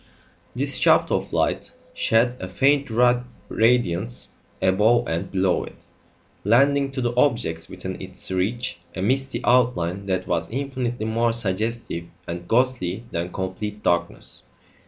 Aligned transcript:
This 0.55 0.79
shaft 0.79 1.11
of 1.11 1.31
light 1.31 1.73
shed 1.93 2.35
a 2.39 2.47
faint 2.47 2.89
radiance 3.49 4.29
above 4.59 5.07
and 5.07 5.29
below 5.29 5.63
it, 5.65 5.75
lending 6.43 6.89
to 6.93 7.01
the 7.01 7.13
objects 7.15 7.69
within 7.69 8.01
its 8.01 8.31
reach 8.31 8.79
a 8.95 9.03
misty 9.03 9.41
outline 9.43 10.07
that 10.07 10.25
was 10.25 10.49
infinitely 10.49 11.05
more 11.05 11.33
suggestive 11.33 12.05
and 12.27 12.47
ghostly 12.47 13.03
than 13.11 13.31
complete 13.31 13.83
darkness. 13.83 14.41